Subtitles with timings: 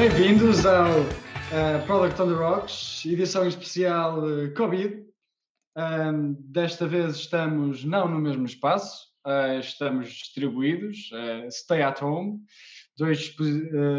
[0.00, 5.04] Bem-vindos ao uh, Product on the Rocks, edição especial uh, Covid.
[5.76, 11.10] Um, desta vez estamos não no mesmo espaço, uh, estamos distribuídos,
[11.50, 12.40] stay at home,
[12.96, 13.36] dois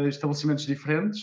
[0.08, 1.20] estabelecimentos diferentes.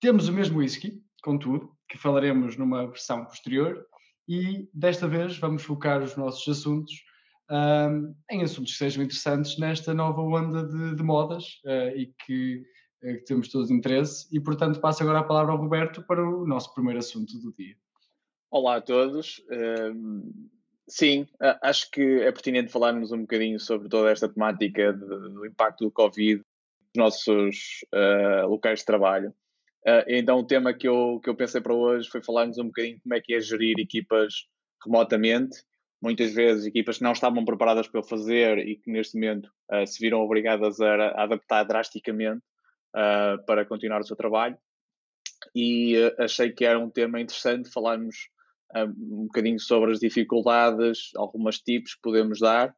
[0.00, 3.84] temos o mesmo whisky, contudo, que falaremos numa versão posterior,
[4.28, 6.92] e desta vez vamos focar os nossos assuntos
[7.50, 11.60] um, em assuntos que sejam interessantes nesta nova onda de, de modas
[11.96, 12.62] e que
[13.00, 16.72] que temos todos interesse, e portanto passo agora a palavra ao Roberto para o nosso
[16.74, 17.74] primeiro assunto do dia.
[18.50, 19.42] Olá a todos.
[20.88, 21.26] sim,
[21.62, 26.42] acho que é pertinente falarmos um bocadinho sobre toda esta temática do impacto do Covid
[26.94, 27.56] nos nossos
[27.94, 29.30] uh, locais de trabalho.
[29.86, 33.00] Uh, então, o tema que eu, que eu pensei para hoje foi falarmos um bocadinho
[33.00, 34.46] como é que é gerir equipas
[34.84, 35.62] remotamente.
[36.02, 39.86] Muitas vezes, equipas que não estavam preparadas para o fazer e que neste momento uh,
[39.86, 42.42] se viram obrigadas a, a adaptar drasticamente
[42.94, 44.56] uh, para continuar o seu trabalho.
[45.54, 48.16] E uh, achei que era um tema interessante falarmos
[48.76, 52.74] uh, um bocadinho sobre as dificuldades, algumas tipos que podemos dar.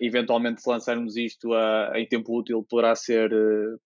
[0.00, 1.48] eventualmente, se lançarmos isto
[1.94, 3.30] em tempo útil, poderá ser,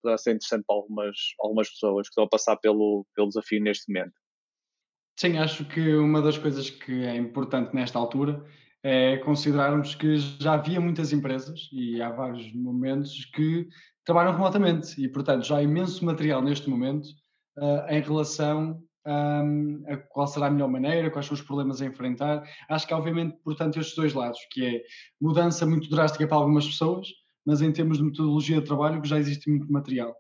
[0.03, 3.93] poderá ser interessante para algumas, algumas pessoas que estão a passar pelo, pelo desafio neste
[3.93, 4.15] momento.
[5.19, 8.45] Sim, acho que uma das coisas que é importante nesta altura
[8.83, 13.67] é considerarmos que já havia muitas empresas e há vários momentos que
[14.07, 17.07] trabalham remotamente e, portanto, já há imenso material neste momento
[17.59, 21.87] uh, em relação um, a qual será a melhor maneira, quais são os problemas a
[21.87, 22.43] enfrentar.
[22.69, 24.83] Acho que obviamente, portanto, estes dois lados, que é
[25.21, 27.09] mudança muito drástica para algumas pessoas,
[27.45, 30.15] mas em termos de metodologia de trabalho, que já existe muito material.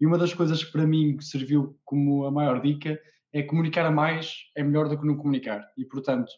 [0.00, 2.98] E uma das coisas que para mim serviu como a maior dica
[3.32, 5.64] é comunicar a mais é melhor do que não comunicar.
[5.76, 6.30] E, portanto,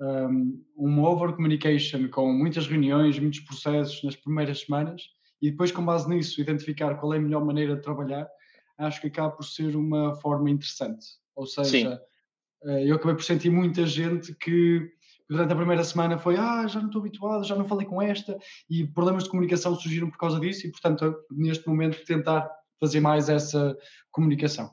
[0.00, 5.02] um, uma over communication com muitas reuniões, muitos processos nas primeiras semanas
[5.40, 8.28] e depois, com base nisso, identificar qual é a melhor maneira de trabalhar,
[8.78, 11.06] acho que acaba por ser uma forma interessante.
[11.34, 11.98] Ou seja, Sim.
[12.64, 14.90] Eh, eu acabei por sentir muita gente que
[15.28, 18.38] durante a primeira semana foi ah, já não estou habituado, já não falei com esta,
[18.70, 23.28] e problemas de comunicação surgiram por causa disso, e portanto, neste momento, tentar fazer mais
[23.28, 23.76] essa
[24.10, 24.70] comunicação.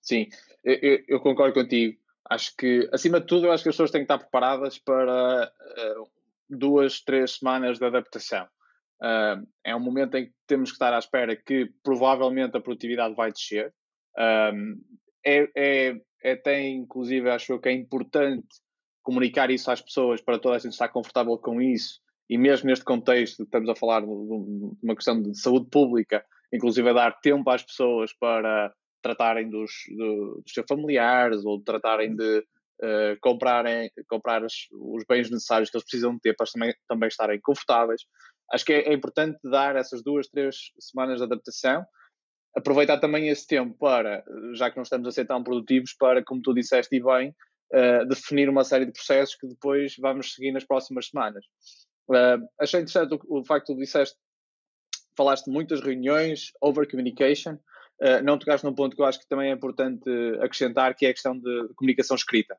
[0.00, 0.28] Sim,
[0.62, 1.98] eu, eu concordo contigo.
[2.28, 5.52] Acho que, acima de tudo, eu acho que as pessoas têm que estar preparadas para
[5.98, 6.08] uh,
[6.48, 8.46] duas, três semanas de adaptação.
[9.02, 13.14] Uh, é um momento em que temos que estar à espera que provavelmente a produtividade
[13.14, 13.72] vai descer.
[14.16, 18.46] É, é, é até, inclusive, acho que é importante
[19.02, 22.00] comunicar isso às pessoas para toda a gente estar confortável com isso.
[22.28, 26.94] E mesmo neste contexto, estamos a falar de uma questão de saúde pública, inclusive a
[26.94, 28.72] dar tempo às pessoas para
[29.02, 35.30] tratarem dos, do, dos seus familiares ou tratarem de uh, comprarem, comprar os, os, bens
[35.30, 38.02] necessários que eles precisam ter para também, também estarem confortáveis.
[38.52, 41.84] Acho que é, é, importante dar essas duas, três semanas de adaptação,
[42.56, 44.24] aproveitar também esse tempo para,
[44.54, 47.34] já que não estamos a ser tão produtivos, para, como tu disseste e bem,
[47.72, 51.44] uh, definir uma série de processos que depois vamos seguir nas próximas semanas.
[52.08, 54.16] Uh, achei interessante o, o facto que tu disseste,
[55.16, 59.50] falaste muitas reuniões, over communication, uh, não tocaste num ponto que eu acho que também
[59.50, 60.08] é importante
[60.40, 62.56] acrescentar, que é a questão de comunicação escrita.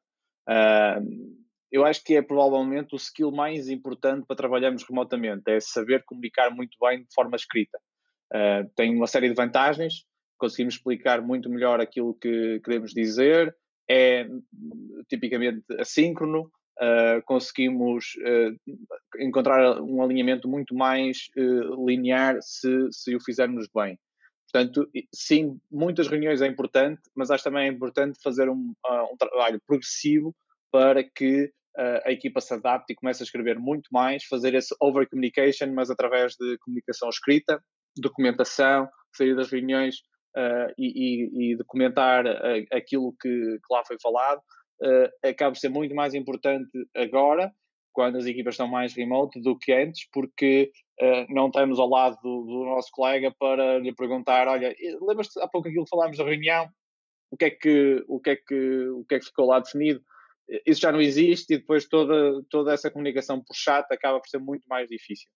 [0.50, 1.45] Uh,
[1.76, 6.50] eu acho que é provavelmente o skill mais importante para trabalharmos remotamente, é saber comunicar
[6.50, 7.78] muito bem de forma escrita.
[8.34, 10.06] Uh, tem uma série de vantagens,
[10.38, 13.54] conseguimos explicar muito melhor aquilo que queremos dizer,
[13.90, 14.26] é
[15.10, 16.44] tipicamente assíncrono,
[16.80, 18.74] uh, conseguimos uh,
[19.20, 21.28] encontrar um alinhamento muito mais
[21.86, 24.00] linear se, se o fizermos bem.
[24.50, 28.74] Portanto, sim, muitas reuniões é importante, mas acho também é importante fazer um,
[29.12, 30.34] um trabalho progressivo
[30.72, 31.52] para que
[32.06, 35.90] a equipa se adapte e comece a escrever muito mais, fazer esse over communication, mas
[35.90, 37.62] através de comunicação escrita,
[37.98, 39.96] documentação, sair das reuniões
[40.36, 44.42] uh, e, e, e, documentar uh, aquilo que, que, lá foi falado,
[45.24, 47.50] acaba por ser muito mais importante agora,
[47.94, 50.70] quando as equipas estão mais remote, do que antes, porque
[51.30, 55.70] não estamos ao lado do, do, nosso colega para lhe perguntar, olha, lembras-te há pouco
[55.70, 56.68] aquilo que falámos da reunião?
[57.32, 60.02] O que é que, o que, é que, o que, é que ficou lá definido?
[60.66, 64.40] Isso já não existe e depois toda, toda essa comunicação por chat acaba por ser
[64.40, 65.28] muito mais difícil.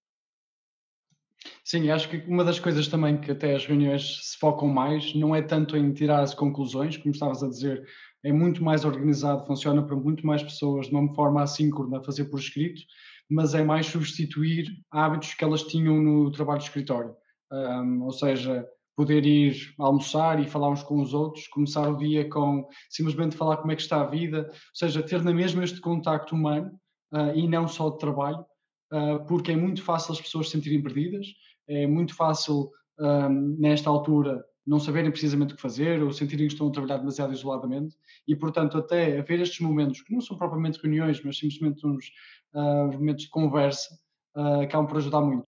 [1.64, 5.34] Sim, acho que uma das coisas também que até as reuniões se focam mais não
[5.36, 7.88] é tanto em tirar as conclusões, como estavas a dizer,
[8.24, 12.40] é muito mais organizado, funciona para muito mais pessoas de uma forma assíncrona, fazer por
[12.40, 12.82] escrito,
[13.30, 17.16] mas é mais substituir hábitos que elas tinham no trabalho de escritório.
[17.52, 18.68] Um, ou seja,
[19.00, 23.56] poder ir almoçar e falar uns com os outros, começar o dia com simplesmente falar
[23.56, 26.78] como é que está a vida, ou seja, ter na mesma este contacto humano
[27.14, 28.46] uh, e não só de trabalho,
[28.92, 31.28] uh, porque é muito fácil as pessoas se sentirem perdidas,
[31.66, 32.70] é muito fácil
[33.00, 36.98] um, nesta altura não saberem precisamente o que fazer ou sentirem que estão a trabalhar
[36.98, 37.96] demasiado isoladamente
[38.28, 42.12] e, portanto, até haver estes momentos que não são propriamente reuniões, mas simplesmente uns
[42.54, 43.98] uh, momentos de conversa,
[44.36, 45.48] uh, acabam por ajudar muito.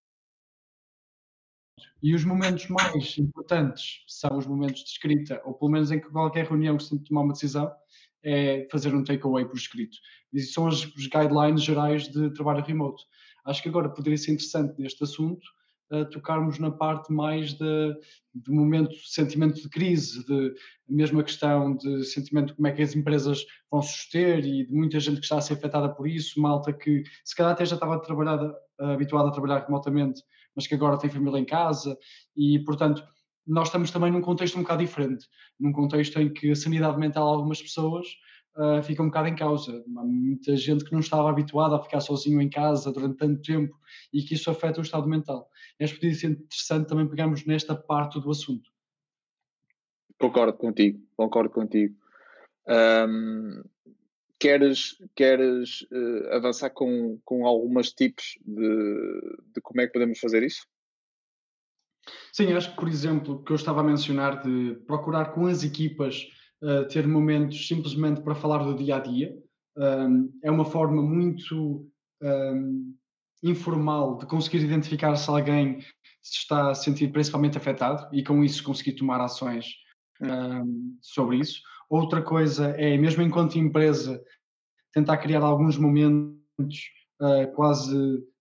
[2.02, 6.10] E os momentos mais importantes são os momentos de escrita, ou pelo menos em que
[6.10, 7.72] qualquer reunião que se tem de tomar uma decisão,
[8.24, 9.98] é fazer um takeaway por escrito.
[10.34, 13.04] E são os guidelines gerais de trabalho remoto.
[13.46, 15.46] Acho que agora poderia ser interessante neste assunto
[15.92, 17.96] uh, tocarmos na parte mais de,
[18.34, 20.54] de momento, sentimento de crise, de
[20.88, 25.00] mesma questão de sentimento de como é que as empresas vão suster e de muita
[25.00, 28.00] gente que está a ser afetada por isso, malta que se calhar até já estava
[28.00, 30.22] trabalhada, habituada a trabalhar remotamente,
[30.56, 31.98] mas que agora tem família em casa
[32.36, 33.04] e, portanto,
[33.46, 35.28] nós estamos também num contexto um bocado diferente,
[35.60, 38.08] num contexto em que a sanidade mental de algumas pessoas
[38.56, 39.84] uh, fica um bocado em causa.
[39.98, 43.76] Há muita gente que não estava habituada a ficar sozinho em casa durante tanto tempo
[44.14, 45.50] e que isso afeta o estado mental.
[45.82, 48.70] Acho que podia ser interessante também pegarmos nesta parte do assunto.
[50.20, 51.96] Concordo contigo, concordo contigo.
[52.68, 53.64] Um,
[54.42, 60.42] queres queres uh, avançar com, com algumas tips de, de como é que podemos fazer
[60.42, 60.66] isso?
[62.34, 65.64] Sim, acho que, por exemplo, o que eu estava a mencionar de procurar com as
[65.64, 66.28] equipas
[66.64, 69.38] uh, ter momentos simplesmente para falar do dia a dia
[69.78, 71.88] um, é uma forma muito
[72.22, 72.96] um,
[73.44, 75.80] informal de conseguir identificar se alguém
[76.22, 79.68] se está a sentir principalmente afetado e com isso conseguir tomar ações
[80.22, 81.62] um, sobre isso.
[81.92, 84.24] Outra coisa é, mesmo enquanto empresa,
[84.94, 86.90] tentar criar alguns momentos
[87.22, 87.94] uh, quase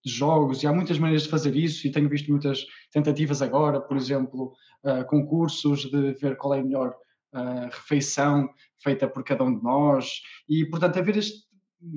[0.04, 3.80] de jogos, e há muitas maneiras de fazer isso, e tenho visto muitas tentativas agora,
[3.80, 4.52] por exemplo,
[4.84, 6.94] uh, concursos de ver qual é a melhor
[7.34, 8.48] uh, refeição
[8.84, 11.40] feita por cada um de nós, e portanto haver este,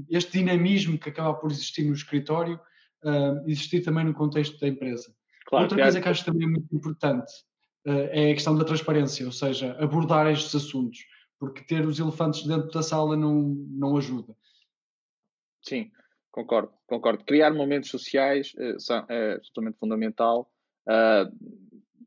[0.09, 2.59] este dinamismo que acaba por existir no escritório,
[3.45, 5.13] existir também no contexto da empresa.
[5.45, 7.31] Claro, Outra coisa que acho também muito importante
[7.85, 10.99] é a questão da transparência, ou seja, abordar estes assuntos,
[11.43, 14.33] porque ter os elefantes dentro da sala não, não ajuda.
[15.61, 15.91] Sim,
[16.31, 17.25] concordo, concordo.
[17.25, 20.49] Criar momentos sociais são, é absolutamente fundamental.
[20.87, 21.29] Uh,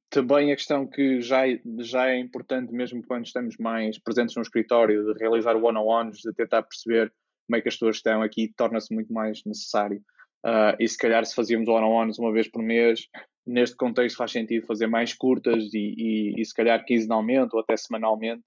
[0.08, 4.40] também a questão que já, é, já é importante, mesmo quando estamos mais presentes no
[4.40, 7.12] escritório, de realizar one-on-ones, de tentar perceber
[7.46, 10.02] como é que as pessoas estão aqui, torna-se muito mais necessário.
[10.46, 13.06] Uh, e se calhar se fazíamos one-on-ones uma vez por mês,
[13.46, 17.76] neste contexto faz sentido fazer mais curtas e, e, e se calhar quinzenalmente ou até
[17.76, 18.42] semanalmente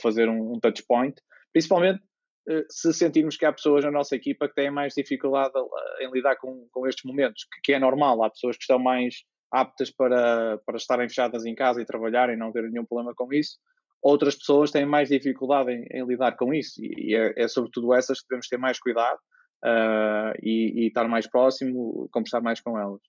[0.00, 1.14] fazer um, um touch point,
[1.52, 2.02] principalmente
[2.48, 5.52] uh, se sentirmos que há pessoas na nossa equipa que têm mais dificuldade
[6.00, 9.24] em lidar com, com estes momentos, que, que, é normal, há pessoas que estão mais
[9.50, 13.32] aptas para, para estarem fechadas em casa e trabalhar e não terem nenhum problema com
[13.32, 13.58] isso,
[14.02, 17.94] outras pessoas têm mais dificuldade em, em lidar com isso e, e é, é, sobretudo
[17.94, 19.18] essas que devemos ter mais cuidado
[19.64, 23.00] uh, e, e, estar mais próximo, conversar mais com elas.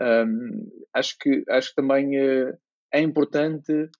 [0.00, 2.56] Um, acho, que, acho que também uh,
[2.92, 3.90] é importante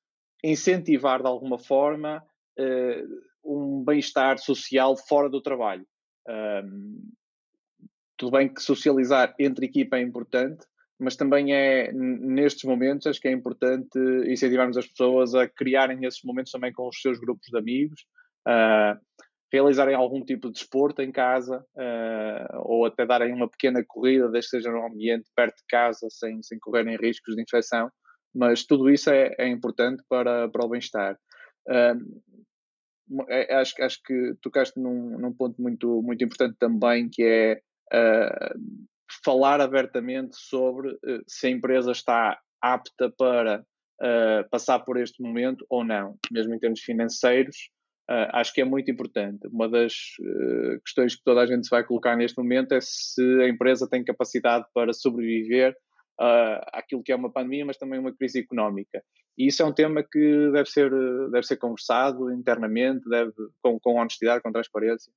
[0.43, 2.23] incentivar de alguma forma
[2.59, 5.87] uh, um bem-estar social fora do trabalho.
[6.29, 7.11] Um,
[8.17, 10.67] tudo bem que socializar entre equipa é importante,
[10.99, 16.23] mas também é nestes momentos acho que é importante incentivarmos as pessoas a criarem esses
[16.23, 18.03] momentos também com os seus grupos de amigos,
[18.47, 19.01] uh,
[19.51, 21.65] realizarem algum tipo de desporto em casa
[22.61, 26.41] ou até darem uma pequena corrida, desde que seja num ambiente perto de casa, sem,
[26.41, 27.91] sem correrem riscos de infecção.
[28.35, 31.19] Mas tudo isso é, é importante para, para o bem-estar.
[31.69, 32.23] Uh,
[33.29, 37.61] é, acho, acho que tocaste num, num ponto muito, muito importante também, que é
[37.93, 38.61] uh,
[39.25, 40.97] falar abertamente sobre
[41.27, 43.65] se a empresa está apta para
[44.51, 47.57] passar por este momento ou não, mesmo em termos financeiros
[48.11, 49.47] Uh, acho que é muito importante.
[49.47, 53.23] Uma das uh, questões que toda a gente se vai colocar neste momento é se
[53.41, 55.77] a empresa tem capacidade para sobreviver
[56.21, 59.03] uh, àquilo que é uma pandemia, mas também uma crise económica.
[59.39, 60.91] E isso é um tema que deve ser,
[61.31, 65.11] deve ser conversado internamente, deve, com, com honestidade, com transparência.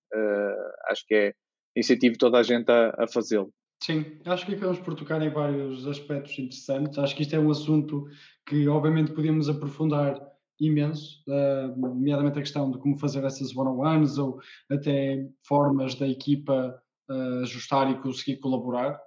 [0.90, 1.34] acho que é
[1.76, 3.52] incentivo toda a gente a, a fazê-lo.
[3.84, 6.98] Sim, acho que acabamos por tocar em vários aspectos interessantes.
[6.98, 8.08] Acho que isto é um assunto
[8.46, 10.22] que, obviamente, podemos aprofundar
[10.58, 14.40] imenso, uh, nomeadamente a questão de como fazer essas one-on-ones ou
[14.72, 18.98] até formas da equipa uh, ajustar e conseguir colaborar.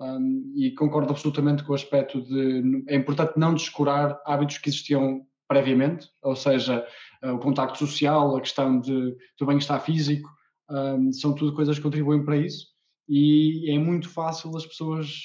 [0.00, 5.24] Um, e concordo absolutamente com o aspecto de é importante não descurar hábitos que existiam
[5.46, 6.84] previamente, ou seja,
[7.22, 10.28] uh, o contacto social, a questão de, do bem-estar físico,
[10.70, 12.66] um, são tudo coisas que contribuem para isso
[13.08, 15.20] e é muito fácil as pessoas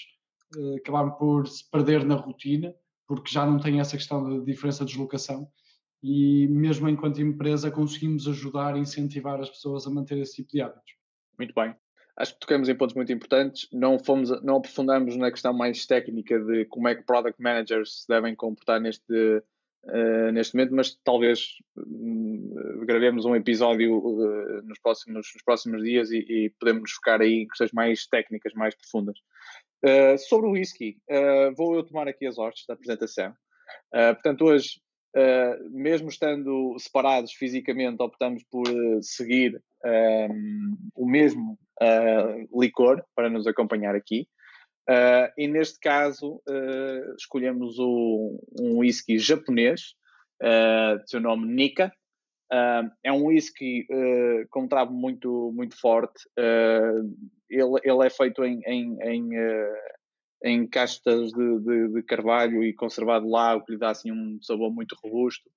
[0.56, 2.74] uh, acabarem por se perder na rotina
[3.08, 5.48] porque já não têm essa questão da diferença de deslocação
[6.04, 10.62] e mesmo enquanto empresa conseguimos ajudar e incentivar as pessoas a manter esse tipo de
[10.62, 10.94] hábitos.
[11.38, 11.76] Muito bem.
[12.20, 13.70] Acho que tocamos em pontos muito importantes.
[13.72, 18.08] Não fomos, não aprofundamos na questão mais técnica de como é que product managers se
[18.10, 19.42] devem comportar neste,
[19.86, 26.12] uh, neste momento, mas talvez uh, gravemos um episódio uh, nos, próximos, nos próximos dias
[26.12, 29.18] e, e podemos focar aí em questões mais técnicas, mais profundas.
[30.28, 30.98] sobre o whisky,
[31.56, 33.34] vou eu tomar aqui as hostes da apresentação.
[33.92, 34.82] portanto, hoje,
[35.72, 38.66] mesmo estando separados fisicamente, optamos por
[39.02, 39.64] seguir
[40.96, 41.58] o mesmo
[42.54, 44.28] licor para nos acompanhar aqui.
[44.90, 49.94] Uh, e neste caso uh, escolhemos o, um whisky japonês,
[50.42, 51.94] uh, de seu nome Nika.
[53.04, 53.86] é um whisky
[54.50, 56.28] com um travo muito, muito forte.
[57.48, 59.30] ele, ele é feito em, em, em,
[60.44, 64.42] em castas de, de, de, carvalho e conservado lá, o que lhe dá assim, um
[64.42, 65.48] sabor muito robusto.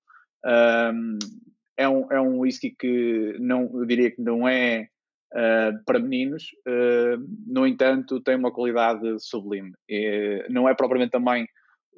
[1.76, 4.88] É, um, é um whisky que não, eu diria que não é
[5.32, 9.72] uh, para meninos, uh, no entanto, tem uma qualidade sublime.
[9.88, 11.46] E não é propriamente também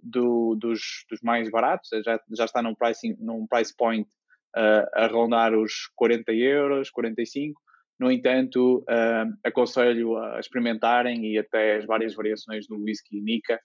[0.02, 4.09] do, dos, dos, mais baratos, já, já está num, pricing, num price point
[4.57, 7.61] uh, a rondar os 40 euros, 45.
[7.97, 8.85] No entanto,
[9.45, 13.61] aconselho a experimentarem e até as várias variações do whisky Nika,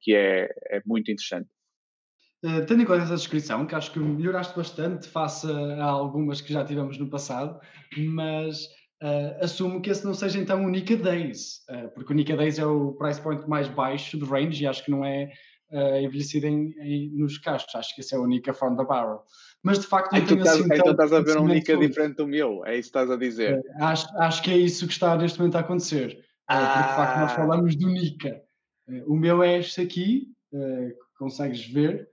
[0.00, 1.48] que é, é muito interessante.
[2.44, 6.52] Uh, tendo em conta essa descrição, que acho que melhoraste bastante face a algumas que
[6.52, 7.58] já tivemos no passado,
[7.96, 8.68] mas
[9.04, 12.58] Uh, assumo que esse não seja então o Nika Days, uh, porque o Nika Days
[12.58, 15.30] é o price point mais baixo do range e acho que não é
[15.72, 19.22] uh, envelhecido em, em, nos cascos, acho que esse é o Nika from the barrel.
[19.62, 22.26] Mas de facto não tenho estás, assim Então estás a ver um Nika diferente do
[22.26, 23.60] meu, é isso que estás a dizer?
[23.78, 26.56] acho, acho que é isso que está neste momento a acontecer, ah.
[26.56, 27.36] porque de facto nós ah.
[27.36, 28.40] falamos do Nika.
[29.06, 30.28] o meu é este aqui,
[31.18, 32.08] consegues ver,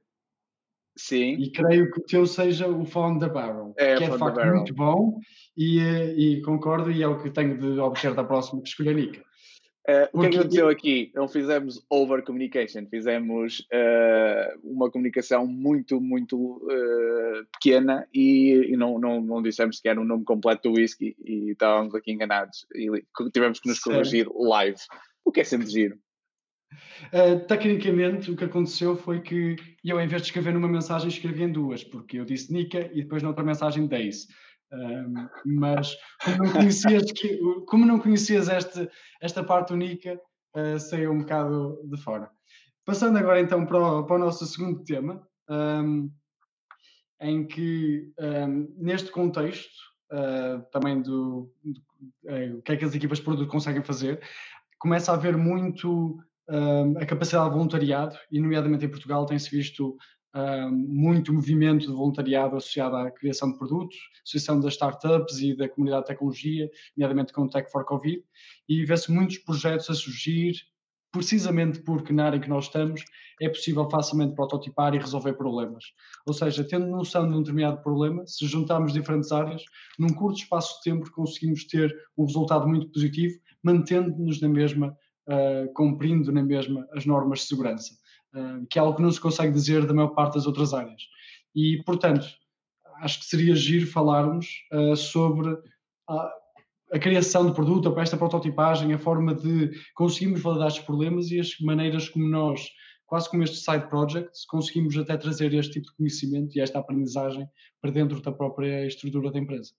[0.96, 1.36] Sim.
[1.40, 4.46] E creio que o teu seja o Found the Barrel, é, que é de facto
[4.46, 5.20] muito bom
[5.58, 8.96] e, eh, e, concordo e é o que tenho de obter da próxima que escolher
[8.96, 9.22] Nika.
[9.90, 11.12] Uh, o que é aconteceu aqui?
[11.16, 19.00] Não fizemos over communication, fizemos uh, uma comunicação muito, muito uh, pequena e, e, não,
[19.00, 22.88] não, não dissemos que era o nome completo do whisky e estávamos aqui enganados e
[23.34, 24.80] tivemos que nos corrigir live,
[25.26, 25.98] o que é sempre giro.
[27.08, 31.44] Uh, tecnicamente, o que aconteceu foi que eu, em vez de escrever numa mensagem, escrevi
[31.44, 34.28] em duas, porque eu disse Nika e depois noutra mensagem Days.
[35.46, 37.04] Mas como não conhecias,
[37.68, 38.90] como não conhecias este,
[39.22, 40.20] esta parte do Nika,
[40.56, 42.30] uh, saiu um bocado de fora.
[42.86, 46.12] Passando agora então para o, para o nosso segundo tema, um,
[47.22, 49.72] em que um, neste contexto
[50.12, 51.80] uh, também do, do
[52.26, 54.20] uh, o que é que as equipas de produto conseguem fazer,
[54.80, 56.18] começa a haver muito
[57.00, 59.96] a capacidade de voluntariado, e nomeadamente em Portugal tem-se visto
[60.88, 66.04] muito movimento de voluntariado associado à criação de produtos, associação das startups e da comunidade
[66.04, 68.22] de tecnologia, nomeadamente com o Tech for Covid,
[68.70, 70.54] e vê-se muitos projetos a surgir,
[71.12, 73.04] precisamente porque na área em que nós estamos
[73.42, 75.84] é possível facilmente prototipar e resolver problemas.
[76.26, 79.64] Ou seja, tendo noção de um determinado problema, se juntarmos diferentes áreas,
[80.00, 84.96] num curto espaço de tempo conseguimos ter um resultado muito positivo, mantendo-nos na mesma
[85.28, 87.94] uh, cumprindo na mesma as normas de segurança,
[88.34, 91.02] uh, que é algo que não se consegue dizer da maior parte das outras áreas.
[91.56, 92.26] E, portanto,
[93.02, 95.58] acho que seria giro falarmos uh, sobre
[96.08, 96.34] a,
[96.94, 101.60] a, criação de produto, esta prototipagem, a forma de conseguirmos validar estes problemas e as
[101.60, 102.70] maneiras como nós,
[103.06, 107.48] quase como este side project, conseguimos até trazer este tipo de conhecimento e esta aprendizagem
[107.82, 109.74] para dentro da própria estrutura da empresa.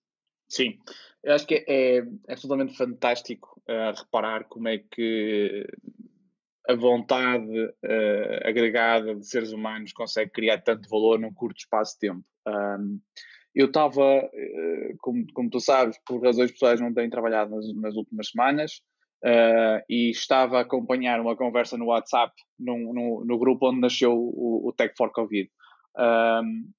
[0.47, 0.77] Sim,
[1.23, 5.65] eu acho que é, é absolutamente fantástico uh, reparar como é que
[6.67, 12.07] a vontade uh, agregada de seres humanos consegue criar tanto valor num curto espaço de
[12.07, 12.23] tempo.
[12.47, 12.99] Um,
[13.55, 17.95] eu estava, uh, como, como, tu sabes, por razões pessoais não tenho trabalhado nas, nas
[17.95, 18.81] últimas semanas
[19.89, 24.67] e estava a acompanhar uma conversa no WhatsApp num, no, no grupo onde nasceu o,
[24.67, 25.49] o Tech for Covid.
[25.97, 26.69] Um,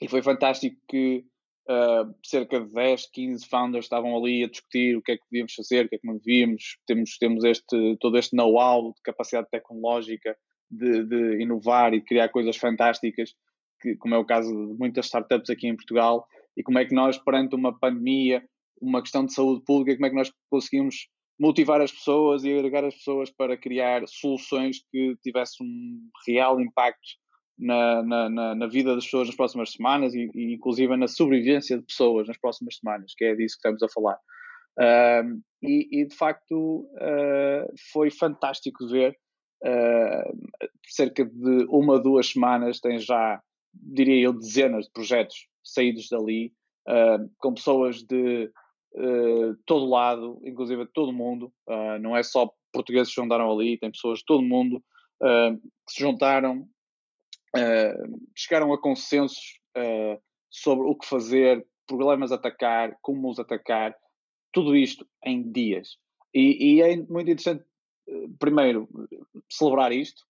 [0.00, 1.24] e foi fantástico que
[1.68, 5.52] Uh, cerca de 10, 15 founders estavam ali a discutir o que é que devíamos
[5.52, 6.78] fazer, o que é que não devíamos.
[6.86, 10.36] Temos, temos este, todo este know-how de capacidade tecnológica
[10.70, 13.34] de, de, inovar e de criar coisas fantásticas,
[13.80, 16.24] que, como é o caso de muitas startups aqui em Portugal,
[16.56, 18.44] e como é que nós, perante uma pandemia,
[18.80, 21.08] uma questão de saúde pública, como é que nós conseguimos
[21.38, 27.25] motivar as pessoas e agregar as pessoas para criar soluções que tivessem um real impacto
[27.58, 31.84] na, na, na, vida das pessoas nas próximas semanas e, e, inclusive na sobrevivência de
[31.84, 34.18] pessoas nas próximas semanas, que é disso que estamos a falar.
[35.62, 39.16] E, e, de facto uh, foi fantástico ver
[39.64, 40.48] uh,
[40.86, 43.40] cerca de uma, duas semanas tem já,
[43.72, 46.52] diria eu, dezenas de projetos saídos dali,
[47.38, 48.48] com pessoas de
[49.66, 51.52] todo lado, inclusive de todo mundo,
[52.00, 54.80] não é só portugueses que se juntaram ali, tem pessoas de todo mundo
[55.20, 56.68] que se juntaram
[58.34, 59.60] chegaram a consensos
[60.50, 63.94] sobre o que fazer, problemas a atacar, como os atacar,
[64.52, 65.96] tudo isto em dias.
[66.34, 67.64] E, e é muito interessante,
[68.38, 68.88] primeiro,
[69.50, 70.22] celebrar isto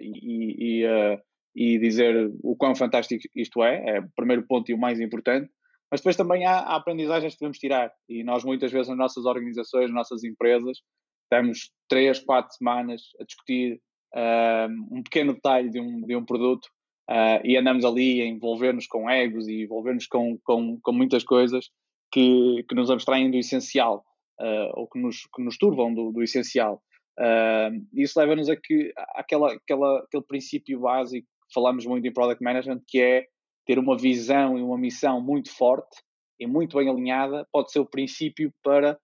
[0.00, 1.18] e, e,
[1.54, 5.50] e dizer o quão fantástico isto é, é o primeiro ponto e o mais importante,
[5.90, 7.92] mas depois também há, há aprendizagens que devemos tirar.
[8.08, 10.78] E nós, muitas vezes, nas nossas organizações, nas nossas empresas,
[11.24, 13.80] estamos três, quatro semanas a discutir
[14.14, 16.66] um, um pequeno detalhe de um, de um produto
[17.08, 21.70] uh, e andamos ali a envolver-nos com egos e envolver-nos com, com, com muitas coisas
[22.12, 24.04] que, que nos abstraem do essencial
[24.40, 26.82] uh, ou que nos, que nos turvam do, do essencial.
[27.18, 32.42] Uh, isso leva-nos a que aquela, aquela, aquele princípio básico que falamos muito em Product
[32.42, 33.26] Management, que é
[33.66, 36.02] ter uma visão e uma missão muito forte
[36.38, 38.98] e muito bem alinhada, pode ser o princípio para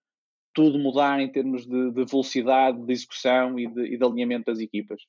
[0.57, 4.57] tudo mudar em termos de, de velocidade, de execução e de, e de alinhamento das
[4.57, 4.99] equipas.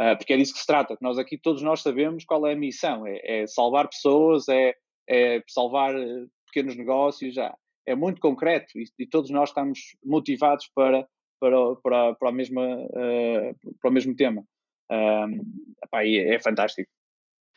[0.00, 0.96] Uh, porque é disso que se trata.
[0.98, 4.74] Nós aqui, todos nós sabemos qual é a missão: é, é salvar pessoas, é,
[5.06, 7.54] é salvar eh, pequenos negócios, já.
[7.86, 11.06] é muito concreto e, e, todos nós estamos motivados para,
[11.38, 14.42] para, para, para, a mesma, uh, para o mesmo tema.
[15.84, 16.90] Epá, é, é fantástico.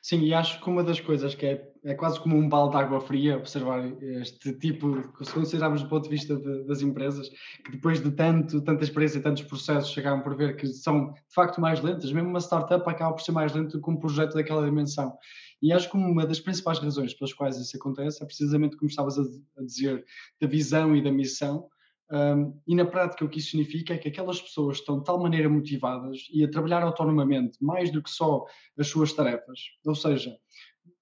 [0.07, 2.81] Sim, e acho que uma das coisas que é, é quase como um balde de
[2.81, 7.27] água fria observar este tipo, se considerarmos do ponto de vista de, das empresas,
[7.65, 11.35] que depois de tanto, tanta experiência e tantos processos chegaram por ver que são de
[11.35, 14.35] facto mais lentas, mesmo uma startup acaba por ser mais lenta do que um projeto
[14.35, 15.13] daquela dimensão.
[15.61, 19.19] E acho que uma das principais razões pelas quais isso acontece é precisamente como estavas
[19.19, 20.05] a dizer,
[20.39, 21.67] da visão e da missão,
[22.09, 25.19] um, e na prática, o que isso significa é que aquelas pessoas estão de tal
[25.19, 28.45] maneira motivadas e a trabalhar autonomamente, mais do que só
[28.77, 29.59] as suas tarefas.
[29.86, 30.38] Ou seja,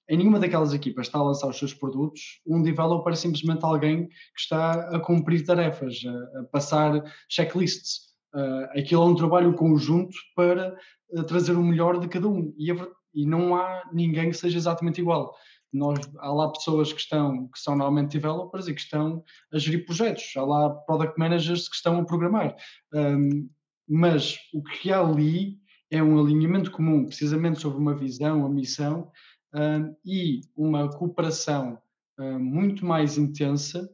[0.10, 4.08] em nenhuma daquelas equipas está a lançar os seus produtos, um developer é simplesmente alguém
[4.08, 8.14] que está a cumprir tarefas, a, a passar checklists.
[8.34, 10.76] Uh, aquilo é um trabalho conjunto para
[11.12, 12.54] uh, trazer o melhor de cada um.
[12.58, 12.72] E,
[13.14, 15.34] e não há ninguém que seja exatamente igual
[15.76, 19.86] nós, há lá pessoas que estão, que são normalmente developers e que estão a gerir
[19.86, 22.56] projetos, há lá product managers que estão a programar.
[22.94, 23.50] Um,
[23.88, 25.60] mas o que há ali
[25.92, 29.12] é um alinhamento comum, precisamente sobre uma visão, uma missão
[29.54, 31.78] um, e uma cooperação
[32.20, 33.90] um, muito mais intensa,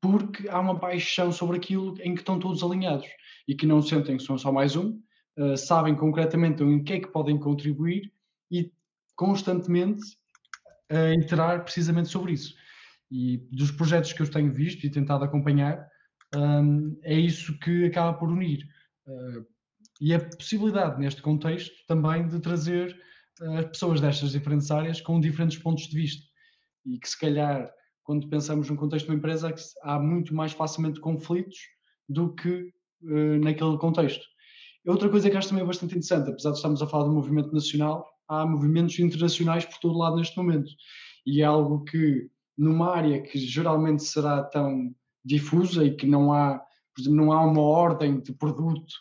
[0.00, 3.06] porque há uma paixão sobre aquilo em que estão todos alinhados
[3.46, 5.00] e que não sentem que são só mais um,
[5.38, 8.12] uh, sabem concretamente em que é que podem contribuir
[8.50, 8.72] e
[9.16, 10.17] constantemente
[10.90, 12.54] a iterar precisamente sobre isso.
[13.10, 15.88] E dos projetos que eu tenho visto e tentado acompanhar,
[16.34, 18.64] um, é isso que acaba por unir.
[19.06, 19.46] Uh,
[20.00, 22.96] e a possibilidade, neste contexto, também de trazer
[23.40, 26.26] as uh, pessoas destas diferentes áreas com diferentes pontos de vista.
[26.84, 27.70] E que, se calhar,
[28.02, 31.58] quando pensamos num contexto de uma empresa, há muito mais facilmente conflitos
[32.08, 32.72] do que
[33.02, 34.24] uh, naquele contexto.
[34.86, 38.06] Outra coisa que acho também bastante interessante, apesar de estarmos a falar do movimento nacional,
[38.28, 40.70] há movimentos internacionais por todo lado neste momento.
[41.26, 46.60] E é algo que, numa área que geralmente será tão difusa e que não há,
[47.06, 48.92] não há uma ordem de produto,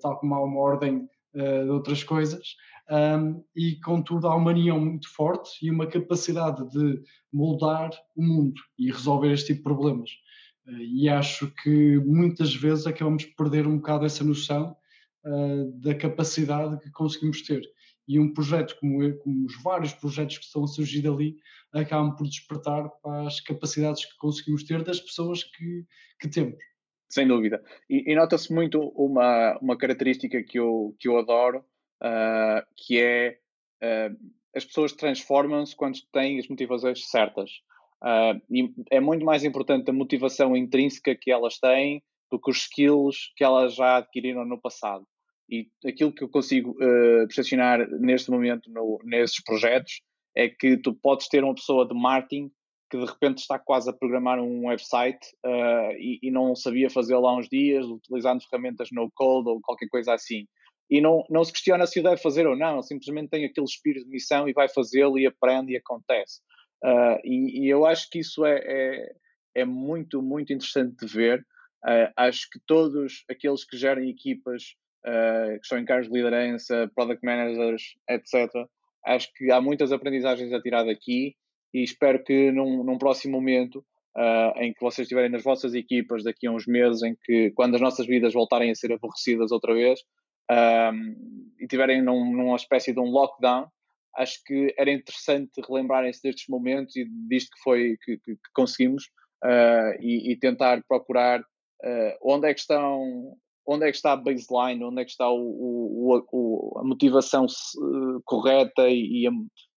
[0.00, 2.56] tal como há uma ordem uh, de outras coisas,
[2.90, 8.60] um, e contudo há uma união muito forte e uma capacidade de moldar o mundo
[8.78, 10.10] e resolver este tipo de problemas.
[10.66, 14.76] Uh, e acho que muitas vezes acabamos por perder um bocado essa noção
[15.24, 17.62] uh, da capacidade que conseguimos ter
[18.08, 21.36] e um projeto como, eu, como os vários projetos que estão a surgir ali
[21.72, 25.84] acabam por despertar para as capacidades que conseguimos ter das pessoas que,
[26.20, 26.58] que temos.
[27.08, 27.62] Sem dúvida.
[27.88, 31.64] E, e nota-se muito uma, uma característica que eu, que eu adoro,
[32.02, 33.38] uh, que é
[33.82, 34.16] uh,
[34.54, 37.50] as pessoas transformam-se quando têm as motivações certas.
[38.02, 42.58] Uh, e é muito mais importante a motivação intrínseca que elas têm do que os
[42.58, 45.06] skills que elas já adquiriram no passado.
[45.48, 50.02] E aquilo que eu consigo uh, percepcionar neste momento no, nesses projetos
[50.36, 52.50] é que tu podes ter uma pessoa de marketing
[52.90, 57.26] que de repente está quase a programar um website uh, e, e, não sabia fazê-lo
[57.26, 60.46] há uns dias, utilizando ferramentas no code ou qualquer coisa assim.
[60.88, 64.04] E não, não se questiona se o deve fazer ou não, simplesmente tem aquele espírito
[64.04, 66.40] de missão e vai fazê-lo e aprende e acontece.
[66.84, 69.12] Uh, e, e, eu acho que isso é, é,
[69.56, 71.40] é muito, muito interessante de ver.
[71.84, 76.90] Uh, acho que todos aqueles que gerem equipas uh, que estão em cargos de liderança,
[76.94, 78.50] product managers, etc.
[79.04, 81.34] Acho que há muitas aprendizagens a tirar daqui
[81.72, 83.84] e espero que num, num próximo momento
[84.16, 87.74] uh, em que vocês estiverem nas vossas equipas daqui a uns meses, em que quando
[87.74, 90.00] as nossas vidas voltarem a ser aborrecidas outra vez
[90.50, 93.68] um, e tiverem num, numa espécie de um lockdown,
[94.16, 99.04] acho que era interessante relembrarem-se destes momentos e disto que foi que, que conseguimos
[99.44, 103.36] uh, e, e, tentar procurar uh, onde é que estão
[103.66, 107.46] onde é que está a baseline, onde é que está o, o, o, a motivação
[108.24, 109.30] correta e a,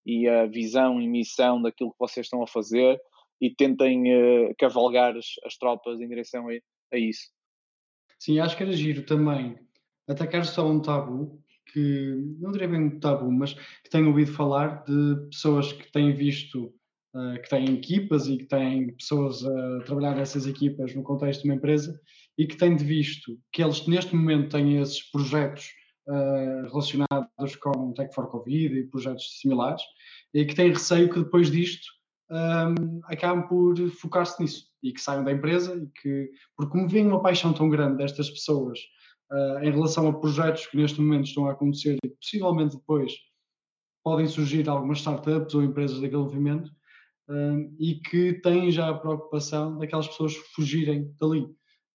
[0.06, 2.99] e a, visão e missão daquilo que vocês estão a fazer
[3.41, 6.54] e tentem uh, cavalgar as, as, tropas em direção a,
[6.93, 7.30] a, isso.
[8.19, 9.58] Sim, acho que era giro também
[10.08, 15.28] atacar só um tabu que, não diria bem tabu, mas que tenho ouvido falar de
[15.30, 16.73] pessoas que têm visto
[17.12, 21.49] Uh, que têm equipas e que têm pessoas a trabalhar nessas equipas no contexto de
[21.49, 21.99] uma empresa
[22.39, 25.71] e que têm de visto que eles neste momento têm esses projetos
[26.08, 29.84] uh, relacionados com Tech for Covid e projetos similares
[30.34, 31.86] e que têm receio que depois disto
[32.32, 37.08] um, acabem por focar-se nisso e que saiam da empresa e que, porque como veem
[37.08, 38.80] uma paixão tão grande destas pessoas
[39.32, 43.12] uh, em relação a projetos que neste momento estão a acontecer e que possivelmente depois
[44.02, 46.71] podem surgir algumas startups ou empresas daquele movimento
[47.28, 51.45] um, e que têm já a preocupação daquelas pessoas fugirem dali.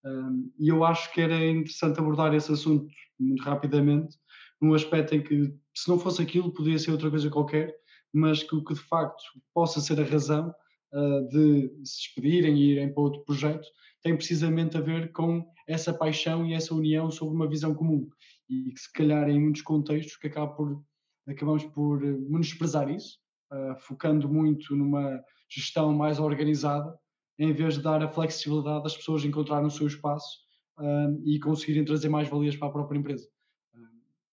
[0.05, 2.87] Um, e eu acho que era interessante abordar esse assunto
[3.19, 4.17] muito rapidamente,
[4.61, 7.75] num aspecto em que, se não fosse aquilo, poderia ser outra coisa qualquer,
[8.13, 10.55] mas que o que de facto possa ser a razão
[10.93, 13.67] uh, de se despedirem e irem para outro projeto
[14.03, 18.07] tem precisamente a ver com essa paixão e essa união sobre uma visão comum.
[18.49, 20.85] E que, se calhar, em muitos contextos, que acaba por,
[21.27, 23.19] acabamos por menosprezar isso,
[23.51, 26.95] uh, focando muito numa gestão mais organizada
[27.39, 30.39] em vez de dar a flexibilidade das pessoas encontrarem o seu espaço
[30.79, 33.29] um, e conseguirem trazer mais valias para a própria empresa.
[33.75, 33.87] Um,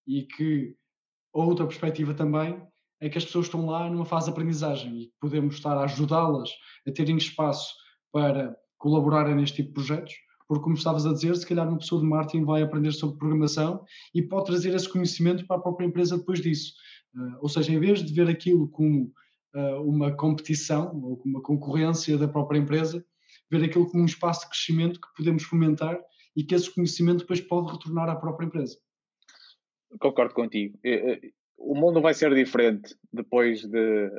[0.07, 0.75] e que
[1.33, 2.61] outra perspectiva também
[2.99, 6.51] é que as pessoas estão lá numa fase de aprendizagem e podemos estar a ajudá-las
[6.87, 7.73] a terem espaço
[8.11, 10.13] para colaborarem neste tipo de projetos,
[10.47, 13.83] porque como estavas a dizer, se calhar uma pessoa de marketing vai aprender sobre programação
[14.13, 16.73] e pode trazer esse conhecimento para a própria empresa depois disso.
[17.15, 19.11] Uh, ou seja, em vez de ver aquilo como
[19.83, 23.03] uma competição ou uma concorrência da própria empresa,
[23.49, 25.99] ver aquilo como um espaço de crescimento que podemos fomentar
[26.35, 28.77] e que esse conhecimento depois pode retornar à própria empresa.
[29.99, 30.79] Concordo contigo.
[31.57, 34.09] O mundo vai ser diferente depois de,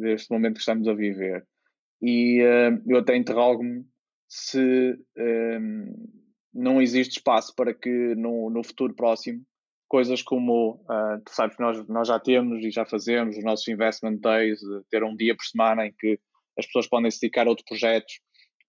[0.00, 1.46] deste momento que estamos a viver.
[2.00, 3.84] E uh, eu até interrogo-me
[4.26, 6.08] se uh,
[6.52, 9.42] não existe espaço para que no, no futuro próximo
[9.88, 14.18] coisas como, uh, tu sabes, nós, nós já temos e já fazemos os nossos investment
[14.18, 16.20] days, ter um dia por semana em que
[16.58, 18.20] as pessoas podem se dedicar a outros projetos,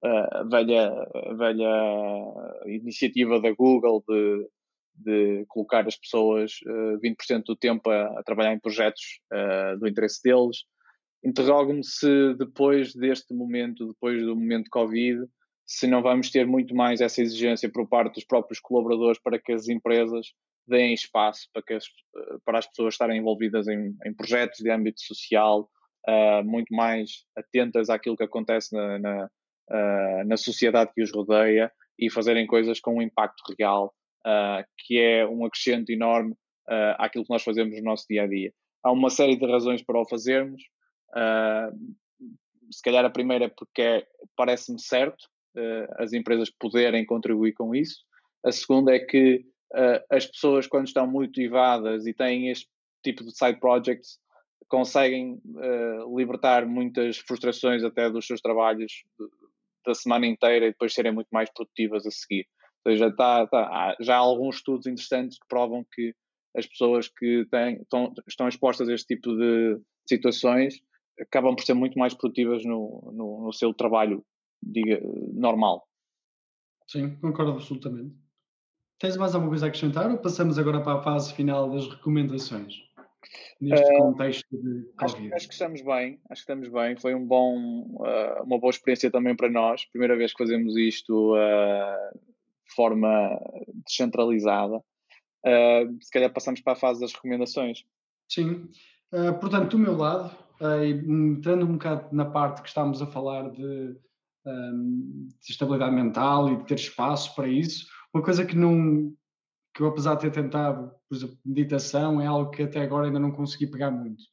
[0.03, 0.91] uh, velha,
[1.37, 4.47] velha iniciativa da Google de,
[4.95, 9.77] de colocar as pessoas uh, ah, 20% do tempo a, a, trabalhar em projetos uh,
[9.79, 10.65] do interesse deles.
[11.23, 15.25] Interrogo-me se depois deste momento, depois do momento Covid,
[15.65, 19.51] se não vamos ter muito mais essa exigência por parte dos próprios colaboradores para que
[19.51, 20.27] as empresas
[20.69, 21.85] deem espaço para, que as,
[22.45, 25.69] para as pessoas estarem envolvidas em, em projetos de âmbito social,
[26.07, 31.71] uh, muito mais atentas àquilo que acontece na, na, uh, na, sociedade que os rodeia
[31.97, 33.93] e fazerem coisas com um impacto real,
[34.25, 36.35] uh, que é um acrescento enorme
[36.99, 38.53] àquilo que nós fazemos no nosso dia a dia.
[38.83, 40.61] Há uma série de razões para o fazermos.
[42.71, 45.17] se calhar a primeira é porque é, parece-me certo
[45.97, 48.05] as empresas poderem contribuir com isso.
[48.45, 52.67] A segunda é que uh, as pessoas, quando estão motivadas e têm este
[53.03, 54.19] tipo de side projects,
[54.67, 59.03] conseguem uh, libertar muitas frustrações até dos seus trabalhos
[59.85, 62.45] da semana inteira e depois serem muito mais produtivas a seguir.
[62.85, 66.13] Ou seja, tá, tá, já há alguns estudos interessantes que provam que
[66.55, 70.81] as pessoas que têm, estão, estão expostas a este tipo de situações
[71.19, 74.23] acabam por ser muito mais produtivas no, no, no seu trabalho
[74.61, 74.99] diga,
[75.33, 75.87] normal.
[76.87, 78.15] Sim, concordo absolutamente.
[78.99, 82.83] Tens mais alguma coisa a acrescentar ou passamos agora para a fase final das recomendações?
[83.61, 86.97] Neste uh, contexto de acho, acho, que estamos bem, acho que estamos bem.
[86.97, 89.85] Foi um bom, uh, uma boa experiência também para nós.
[89.85, 92.19] Primeira vez que fazemos isto uh,
[92.67, 93.39] de forma
[93.85, 94.83] descentralizada.
[96.01, 97.85] se calhar passamos para a fase das recomendações.
[98.27, 98.69] Sim.
[99.39, 100.35] portanto, do meu lado,
[101.07, 103.97] entrando um bocado na parte que estamos a falar de,
[104.45, 109.13] um, de estabilidade mental e de ter espaço para isso, uma coisa que não
[109.73, 113.19] que eu apesar de ter tentado, por exemplo, meditação é algo que até agora ainda
[113.19, 114.23] não consegui pegar muito.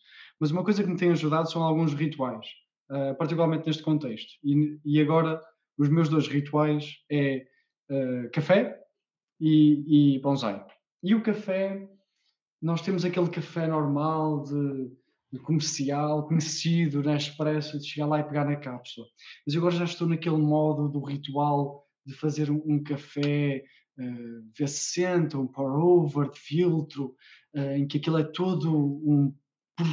[0.41, 2.47] Mas uma coisa que me tem ajudado são alguns rituais,
[2.91, 4.33] uh, particularmente neste contexto.
[4.43, 5.41] E, e, agora
[5.79, 7.47] os meus dois rituais é
[7.91, 8.79] uh, café
[9.41, 10.65] e, e bonsai.
[11.03, 11.89] E o café,
[12.61, 18.45] nós temos aquele café normal de, comercial, conhecido na Expresso, de chegar lá e pegar
[18.45, 19.07] na cápsula.
[19.47, 23.65] Mas agora já estou naquele modo do ritual de fazer um, um café
[23.99, 27.15] uh, V60, um pour-over, de filtro,
[27.55, 29.35] uh, em que aquilo é todo um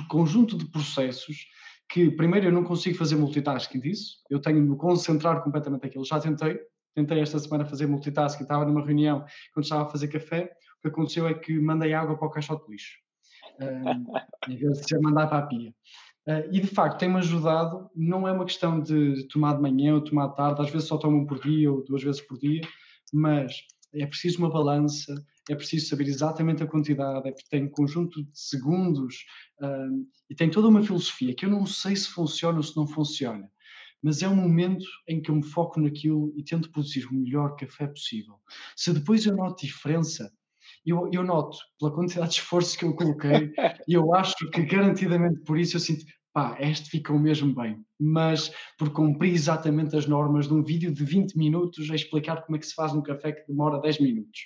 [0.08, 1.46] conjunto de processos
[1.90, 6.06] que, primeiro, eu não consigo fazer multitasking disso, eu tenho de me concentrar completamente aquilo,
[6.06, 6.60] já tentei,
[6.96, 10.88] tentei esta semana fazer multitasking, estava numa reunião, quando estava a fazer café, o que
[10.88, 12.98] aconteceu é que mandei água para o caixote de lixo,
[13.62, 15.74] uh, em vez de ser mandar para a pia.
[16.28, 20.04] Uh, e de facto tem-me ajudado, não é uma questão de tomar de manhã ou
[20.04, 22.62] tomar de tarde, às vezes só tomo um por dia ou duas vezes por dia,
[23.12, 23.54] mas
[23.94, 25.14] é preciso uma balança,
[25.50, 29.26] é preciso saber exatamente a quantidade, é, tem um conjunto de segundos
[29.62, 32.88] uh, e tem toda uma filosofia que eu não sei se funciona ou se não
[32.88, 33.52] funciona,
[34.02, 37.56] mas é um momento em que eu me foco naquilo e tento produzir o melhor
[37.58, 38.36] café possível.
[38.76, 40.32] Se depois eu noto diferença,
[40.86, 43.54] eu, eu noto pela quantidade de esforço que eu coloquei
[43.88, 48.52] e eu acho que garantidamente por isso eu sinto, pá, este ficou mesmo bem, mas
[48.78, 52.60] por cumprir exatamente as normas de um vídeo de 20 minutos a explicar como é
[52.60, 54.42] que se faz um café que demora 10 minutos.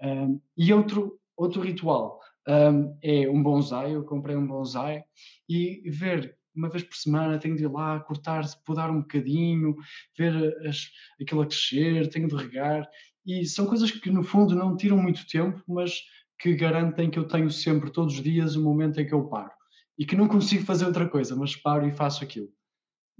[0.00, 5.04] Um, e outro, outro ritual um, é um bonsai, eu comprei um bonsai
[5.48, 9.74] e ver uma vez por semana tenho de ir lá cortar, podar um bocadinho,
[10.16, 10.88] ver as,
[11.20, 12.86] aquilo a crescer, tenho de regar
[13.26, 16.02] e são coisas que no fundo não tiram muito tempo, mas
[16.38, 19.52] que garantem que eu tenho sempre, todos os dias, um momento em que eu paro
[19.98, 22.48] e que não consigo fazer outra coisa, mas paro e faço aquilo.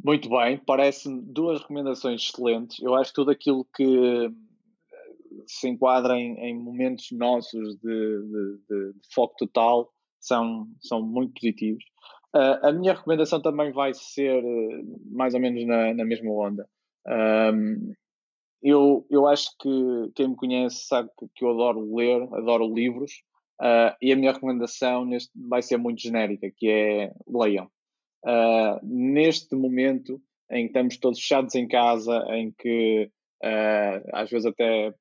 [0.02, 2.80] Muito bem, parece-me duas recomendações excelentes.
[2.80, 4.30] Eu acho que tudo aquilo que
[5.46, 11.34] se enquadra em, em momentos nossos de, de, de, de, foco total são, são muito
[11.34, 11.84] positivos.
[12.34, 16.68] Uh, a minha recomendação também vai ser uh, mais ou menos na, na mesma onda.
[17.06, 17.92] Um,
[18.62, 19.68] eu, eu acho que
[20.14, 23.22] quem me conhece sabe que, que eu adoro ler, adoro livros,
[23.61, 27.68] uh, e a minha recomendação neste, vai ser muito genérica, que é leiam.
[28.83, 30.20] neste momento
[30.51, 33.11] em que estamos todos fechados em casa, em que
[34.12, 34.94] às vezes até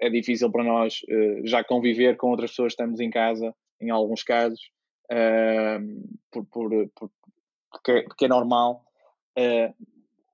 [0.00, 1.00] é difícil para nós
[1.44, 4.60] já conviver com outras pessoas estamos em casa, em alguns casos,
[6.30, 7.10] por, por, por,
[7.84, 8.84] porque, é normal.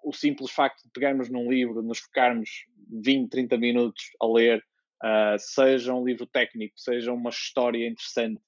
[0.04, 4.58] Uh, o simples facto de pegarmos num livro, nos focarmos 20, 30 minutos a ler,
[5.02, 8.40] uh, seja um livro técnico, seja uma história interessante,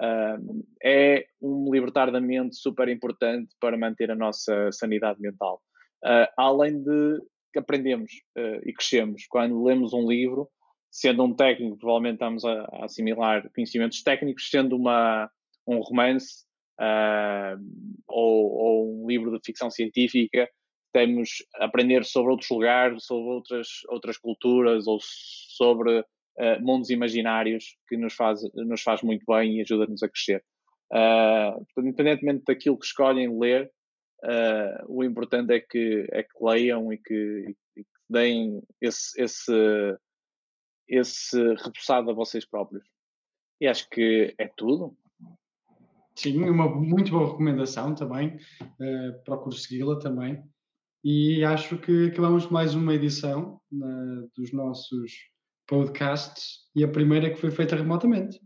[0.00, 5.60] uh, é um libertar da mente super importante para manter a nossa sanidade mental.
[6.36, 7.20] além de
[7.52, 8.12] que aprendemos
[8.64, 10.48] e crescemos quando lemos um livro,
[10.90, 15.30] sendo um técnico, provavelmente estamos a, a assimilar conhecimentos técnicos, sendo uma
[15.66, 16.44] um romance
[16.80, 17.60] uh,
[18.08, 20.48] ou, ou, um livro de ficção científica,
[20.92, 26.04] temos aprender sobre outros lugares, sobre outras, outras culturas ou sobre uh,
[26.60, 30.44] mundos imaginários que nos faz, nos faz muito bem e ajuda-nos a crescer.
[30.92, 33.70] Uh, independentemente daquilo que escolhem ler,
[34.24, 39.96] uh, o importante é que, é que leiam e que, e que deem esse, esse,
[40.88, 42.84] esse repousado a vocês próprios.
[43.60, 44.96] E acho que é tudo.
[46.16, 48.36] Sim, uma muito boa recomendação também.
[48.62, 50.42] Uh, procuro segui-la também.
[51.02, 55.12] E acho que acabamos mais uma edição uh, dos nossos
[55.66, 58.38] podcasts e a primeira que foi feita remotamente.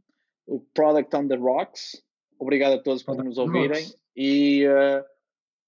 [0.46, 2.02] O Product on the Rocks.
[2.38, 3.84] Obrigado a todos por nos ouvirem
[4.16, 5.04] e uh,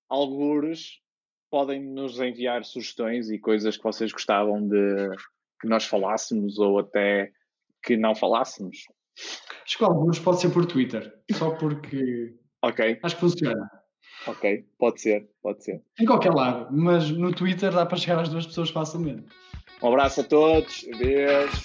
[0.09, 1.01] algures
[1.51, 5.11] podem nos enviar sugestões e coisas que vocês gostavam de
[5.61, 7.33] que nós falássemos ou até
[7.83, 8.79] que não falássemos.
[9.65, 13.71] Acho que alguns pode ser por Twitter, só porque ok acho que funciona.
[14.27, 15.83] Ok, pode ser, pode ser.
[15.99, 19.25] Em qualquer lado, mas no Twitter dá para chegar às duas pessoas facilmente.
[19.83, 21.65] Um abraço a todos, beijo.